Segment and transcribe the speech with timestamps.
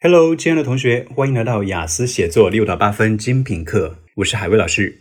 [0.00, 3.98] Hello，亲爱的同学，欢迎来到雅思写作六到八分精品课。
[4.14, 5.00] 我是海威老师。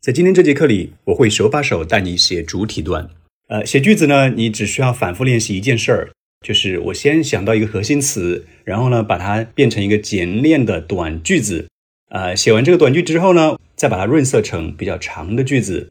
[0.00, 3.10] 在今天这节课里，我会手把手带你写主体段。
[3.48, 6.12] 呃，写句子呢，你只需要反复练习一件事儿，
[6.46, 11.66] 就是我先想到一个核心词，然后呢，把它变成一个简练的短句子。
[12.10, 15.90] 呃，写完这个短句之后呢，再把它润色成比较长的句子。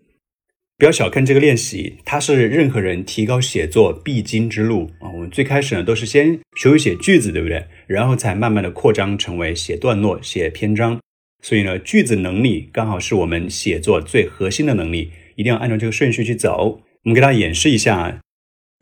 [0.81, 5.05] 不要小看这个练习，它是任何人提高写作必经之路啊！
[5.13, 7.63] 我们最开始呢，都是先学会写句子，对不对？
[7.85, 10.99] 然后才慢慢的扩张成为写段落、写篇章。
[11.43, 16.81] 所以呢，句子能力刚好是我们写作最核心的能力，一定要按照这个顺序去走。
[17.03, 18.19] 我们给大家演示一下，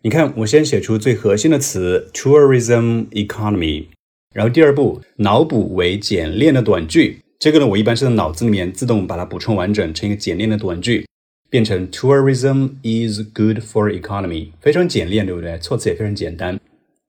[0.03, 3.87] 你看，我先写出最核心的词 tourism economy，
[4.33, 7.19] 然后第二步脑补为简练的短句。
[7.37, 11.05] 这个呢，我一般是在脑子里面自动把它补充完整成一个简练的短句。
[11.49, 15.57] 变成 tourism is good for economy，非常简练，对不对？
[15.59, 16.59] 措辞也非常简单。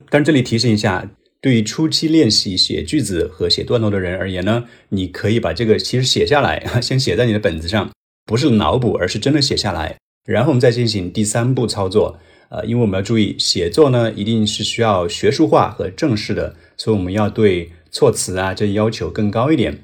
[0.08, 7.90] 但这里提醒一下，对于初期练习写句子和写段落的人而言呢，你可以把这个其实写下来， 先写在你的本子上，
[8.26, 12.18] 不是脑补，而是真的写下来，然后我们再进行第三步操作。
[12.48, 19.78] 呃，因为我们要注意，写作呢一定是需要学术化和正式的，所以我们要对措辞啊这要求更高一点。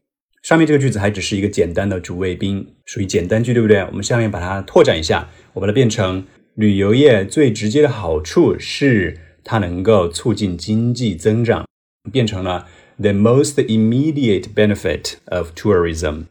[0.47, 3.81] 上面这个句子还只是一个简单的主谓宾，属于简单句，对不对？
[3.87, 11.67] 我们下面把它拓展一下，我把它变成旅游业最直接的好处是它能够促进经济增长，
[12.13, 12.69] 变成了
[13.01, 16.27] the most immediate benefit of tourism。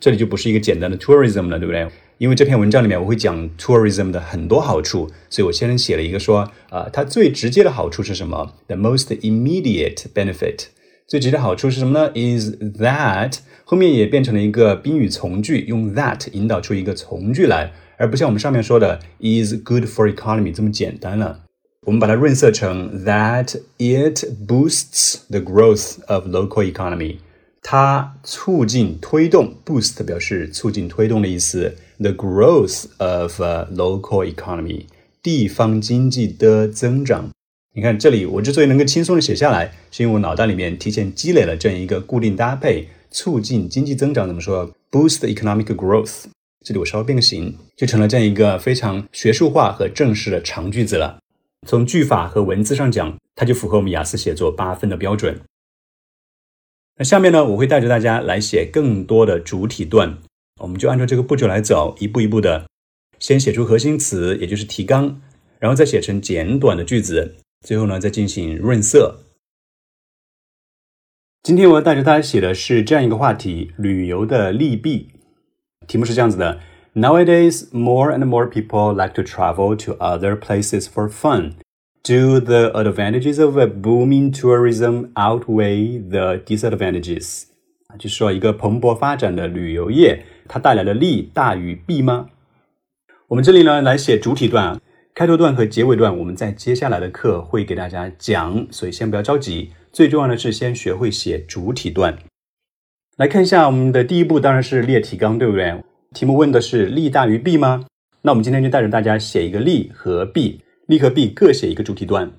[0.00, 1.86] 这里就不是一个简单的 tourism 了，对不对？
[2.18, 10.64] 因为这篇文章里面我会讲 tourism 的很多好处，所以我先写了一个说，啊，它最直接的好处是什么？the most immediate benefit。
[11.10, 21.40] 最直接的好处是什么呢？Is that 后面也变成了一个宾语从句，用 that 引导出一个从句来，而不像我们上面说的 is good for economy 这么简单了。
[21.84, 27.16] 我们把它润色成 that it boosts the growth of local economy，
[27.60, 34.84] 它促进推动 boost 表示促进推动的意思，the growth of local economy
[35.20, 37.30] 地方经济的增长。
[37.72, 44.26] 你看这里，我之所以能够轻松的写下来，是因为我脑袋里面提前积累了这样一个固定搭配，促进经济增长。
[44.26, 46.24] 怎么说？Boost economic growth。
[46.64, 51.20] 这里我稍微变个形，就成了这样一个非常学术化和正式的长句子了。
[51.66, 55.40] 从句法和文字上讲，它就符合我们雅思写作八分的标准。
[56.96, 60.18] 那下面呢，我会带着大家来写更多的主体段，
[60.58, 62.66] 我们就按照这个步骤来走，一步一步的，
[63.20, 65.20] 先写出核心词，也就是提纲，
[65.60, 67.36] 然后再写成简短的句子。
[67.60, 69.20] 最后呢，再进行润色。
[71.42, 75.10] 今天我要带着大家写的是这样一个话题：旅游的利弊。
[75.86, 76.60] 题目是这样子的
[76.94, 81.52] ：Nowadays, more and more people like to travel to other places for fun.
[82.02, 87.44] Do the advantages of a booming tourism outweigh the disadvantages？
[87.98, 92.30] 就说一个蓬勃发展的旅游业，它带来的利大于弊吗？
[93.28, 94.80] 我们这里呢，来写主体段。
[95.14, 99.72] 开头段和结尾段，我们在接下来的课会给大家讲，所以先不要着急。
[99.92, 102.16] 最重要的是先学会写主体段。
[103.16, 105.82] 来看一下我们的第一步，当然是列提纲，对不对？
[106.14, 107.84] 题目问的是利大于弊吗？
[108.22, 112.30] 那我们今天就带着大家写一个利和弊，利和弊各写一个主体段。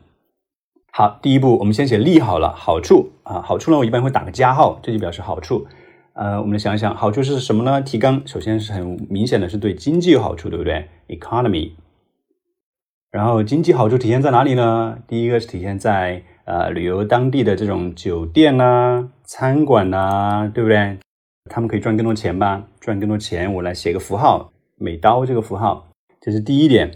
[0.92, 5.68] 好，第一步我们先写利好了，好处啊，好处呢我一般会打个加号，这就表示好处。
[6.14, 7.82] 呃，我们来想一想，好处是什么呢？
[7.82, 11.72] 提纲首先是很明显的是对经济有好处，对不对？Economy。
[13.12, 14.98] 然后经济好处体现在哪里呢？
[15.06, 20.98] 第一个是体现在呃旅游当地的这种酒店呐、餐馆呐，对不对？
[21.50, 22.64] 他们可以赚更多钱吧？
[22.80, 25.90] 赚更多钱，我来写个符号，美刀这个符号，
[26.22, 26.90] 这是第一点。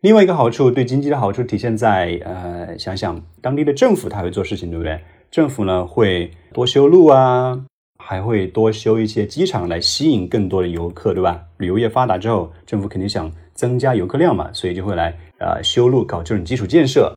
[0.00, 5.00] 另外一个好处，对经济的好处体现在呃，想想当地的政府他会做事情，对不对？
[5.32, 7.60] 政府呢会多修路啊，
[7.98, 11.42] 还会多修一些机场来吸引更多的游客，对吧？
[11.56, 15.16] 旅游业发达之后，政府肯定想增加游客量嘛，所以就会来。
[15.38, 17.12] 啊，修路搞这种基础建设，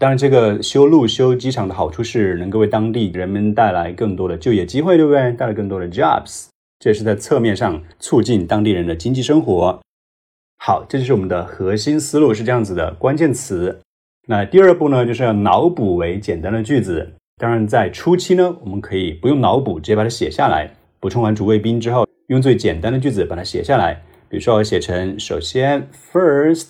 [0.00, 5.32] 当然，这个修路修机场的好处是能够为当地人们带来更多的就业机会，对不对？
[5.34, 6.46] 带来更多的 jobs，
[6.80, 9.78] 这也是在侧面上促进当地人的经济生活。
[10.58, 13.78] 好，这就是我们的核心思路是这样子的，关键词。
[14.26, 17.08] 那第二步呢，就是要脑补为简单的句子。
[17.36, 20.68] 当然，在初期呢，我们可以不用脑补，直接把它写下来。
[20.98, 24.02] 补充完主谓宾之后，用最简单的句子把它写下来。
[24.29, 26.69] 比如说，我写成首先 first。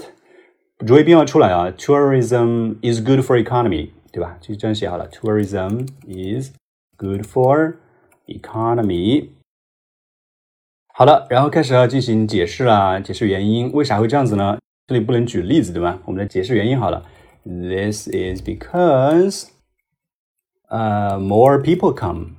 [0.85, 4.37] 主谓宾要出来啊，tourism is good for economy，对吧？
[4.41, 6.51] 就这样写好了，tourism is
[6.97, 7.75] good for
[8.27, 9.29] economy。
[10.93, 14.57] 好了，然后开始要进行解释啦，解释原因，为啥会这样子呢？
[14.87, 15.99] 这里不能举例子，对吧？
[16.05, 17.05] 我们来解释原因好了。
[17.43, 19.47] This is because
[20.67, 22.31] 呃，more people come，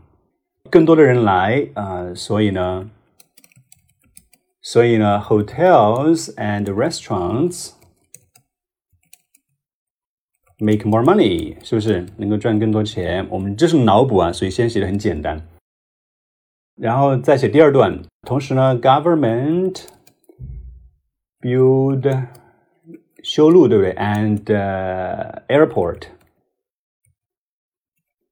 [0.71, 2.91] 更多的人来啊，所以呢，
[4.71, 7.73] 所以呢，hotels and restaurants
[10.59, 13.27] make more money，是不是能够赚更多钱？
[13.31, 15.47] 我们这是脑补啊，所以先写的很简单，
[16.77, 18.03] 然后再写第二段。
[18.23, 19.85] 同时呢，government
[21.41, 22.27] build
[23.23, 23.95] 修路，对不对？
[23.95, 24.43] and
[25.47, 26.09] airport。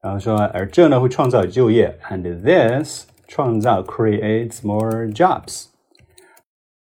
[0.00, 5.66] 然后说，而这呢会创造就业，and this 创造 creates more jobs。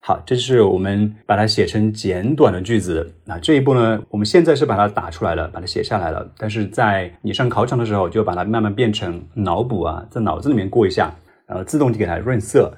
[0.07, 3.13] 好，这是我们把它写成简短的句子。
[3.25, 6.25] 那这一步呢，我们现在是把它打出来了，把它写下来了。
[6.37, 11.13] 但是在你上考场的时候，就把它慢慢变成脑补啊，在脑子里面过一下，
[11.45, 12.73] 然后自动就给它润色。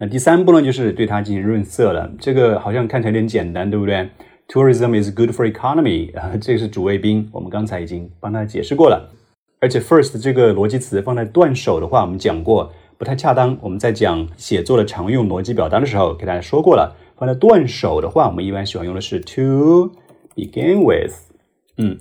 [0.00, 2.10] 那第三步呢，就是对它进行润色了。
[2.18, 4.10] 这个好像看起来有点简单，对不对
[4.48, 9.08] ？Tourism is good for economy 啊， 这个是主谓宾，我们刚才已经帮它解释过了。
[9.60, 12.72] 而且 first 这个逻辑词放在断手的话，我们讲过
[13.04, 13.58] 不太恰当。
[13.60, 16.96] 我们在讲写作的常用逻辑表达的时候，给大家说过了。
[17.18, 19.92] 放在断首的话，我们一般喜欢用的是 to
[20.34, 21.12] begin with。
[21.76, 21.98] 嗯，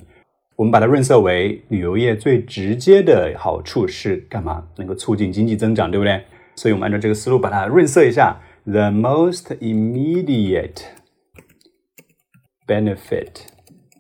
[0.56, 4.66] 我们把它润色为旅游业最直接的好处是干嘛？
[4.78, 6.24] 能够促进经济增长，对不对？
[6.56, 8.40] 所以我们按照这个思路把它润色一下。
[8.66, 10.84] The most immediate
[12.66, 13.42] benefit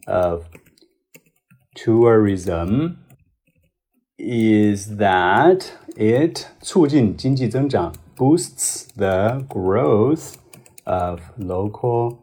[0.05, 0.45] of
[1.75, 2.93] tourism
[4.23, 5.65] is that
[5.97, 10.35] it 促进经济增长，boosts the growth
[10.85, 12.17] of local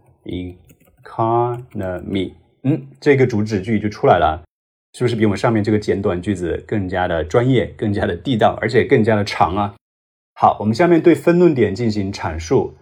[1.05, 2.33] economy。
[2.63, 4.43] 嗯，这个主旨句就出来了，
[4.95, 9.75] 是不是比我们上面这个简短句子更加的专业、更加的地道，而且更加的长啊？
[10.35, 12.75] 好，我们下面对分论点进行阐述。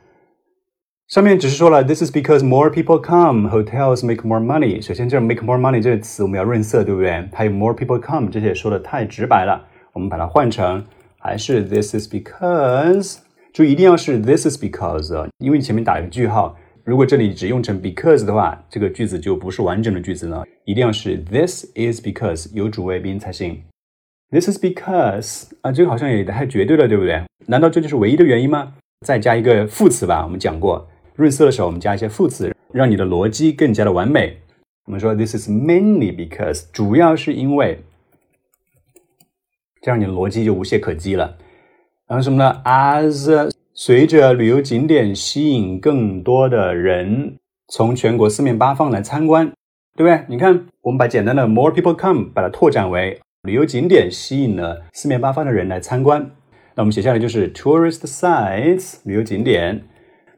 [1.09, 4.83] 上面只是说了，This is because more people come, hotels make more money。
[4.83, 7.27] 首先，这 make more money 这个词我们要润色，对不对？
[7.33, 9.65] 还有 more people come 这些说的太直白了，
[9.95, 10.85] 我们把它换成
[11.19, 13.21] 还是 This is because。
[13.55, 16.55] 注意一定要是 This is because，因为前面打一个句号。
[16.85, 20.45] 如果这里只用成 because 的话，这个句子就不是完整的句子了。
[20.67, 23.63] 一定要是 This is because 有主谓宾才行。
[24.31, 27.23] This is because 啊，这个好像也太绝对了，对不对？
[27.47, 28.75] 难道这就是唯一的原因吗？
[29.07, 30.87] 再加一个副词吧，我们讲过。
[31.19, 34.39] 润色的时候，我们加一些副词，让你的逻辑更加的完美。
[34.85, 37.83] 我们说，This is mainly because，主要是因为，
[39.83, 41.37] 这样你的逻辑就无懈可击了。
[42.07, 47.37] 然后什么呢？As 随着旅游景点吸引更多的人
[47.67, 49.53] 从全国四面八方来参观，
[49.97, 50.25] 对不对？
[50.29, 56.31] 你看，我们把简单的 more people come 把它拓展为旅游景点吸引了四面八方的人来参观。
[56.77, 59.83] 那我们写下来就是 tourist sites 旅游景点。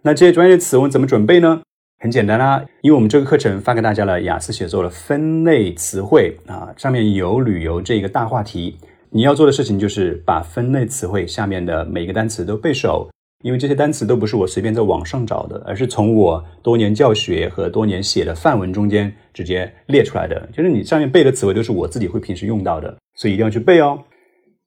[0.02, 1.61] 那这些专业词我们怎么准备呢？
[1.99, 8.79] 很简单啦，因为我们这个课程发给大家了雅思写作的分类词汇啊，上面有旅游这个大话题。
[9.11, 13.11] 你要做的事情就是把分类词汇下面的每一个单词都背熟，
[13.43, 20.49] 因为这些单词都不是我随便在网上找的，而是从我多年教学和多年写的范文中间直接列出来的。
[20.50, 23.99] 就是你上面背的词汇都是我自己会平时用到的，所以一定要去背哦。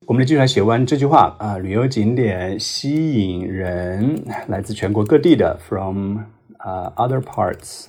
[0.06, 6.18] 我们继续来写完这句话啊，旅游景点吸引人来自全国各地的，from
[6.58, 7.86] 啊 other parts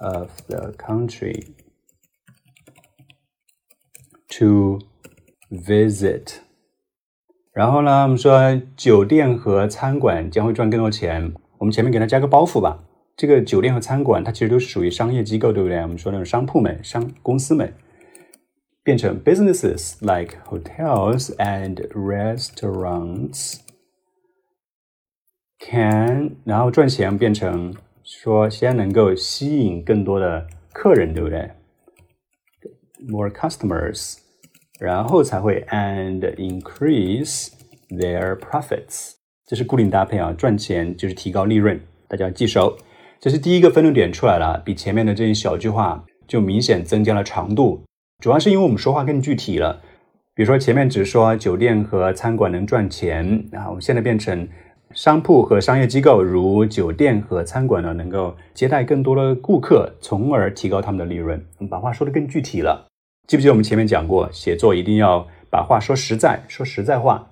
[0.00, 1.48] of the country
[4.38, 4.78] to
[5.50, 6.36] visit。
[7.52, 11.34] 然后呢，我们说酒店和餐馆将会赚更多钱。
[11.58, 12.82] 我们前面给它加个包袱吧。
[13.14, 15.80] 这个酒店和餐馆它其实都是属于商业机构，对不对？
[15.82, 17.74] 我们说那种商铺们、商公司们。
[18.86, 23.58] 变成 businesses like hotels and restaurants
[25.58, 27.74] can，然后赚钱变成
[28.04, 31.50] 说先能够吸引更多的客人，对不对
[33.08, 34.18] ？More customers，
[34.78, 37.48] 然后才会 and increase
[37.88, 39.14] their profits。
[39.48, 42.78] 这是固定搭配啊，赚钱就是提高利润，大家要记熟。
[43.18, 47.82] 这是第一个分论点出来了，比前面的这一小句话就明显增加了长度。
[48.22, 49.80] 主要是因为我们说话更具体了，
[50.34, 54.48] 比如说前面只说酒店和餐馆能赚钱啊，我们现在变成
[54.92, 61.44] 商铺和商业机构，如酒店和餐馆呢，能够接待更多的顾客，从而提高他们的利润。
[61.58, 62.86] 我们把话说的更具体了，
[63.26, 67.28] 记不记得我们前面讲过，写作一定要把话说实在，说实在话。